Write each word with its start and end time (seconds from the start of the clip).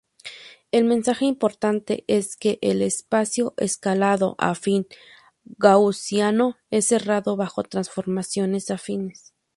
El 0.71 0.85
mensaje 0.85 1.25
importante 1.25 2.05
es 2.07 2.35
que 2.35 2.57
el 2.63 2.81
espacio-escalado 2.81 4.33
afín 4.39 4.87
Gaussiano 5.45 6.57
es 6.71 6.87
cerrado 6.87 7.35
bajo 7.35 7.61
transformaciones 7.61 8.71
afines. 8.71 9.35